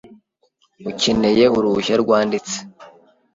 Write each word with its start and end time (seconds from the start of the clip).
Ukeneye 0.89 1.45
uruhushya 1.57 1.95
rwanditse. 2.03 2.55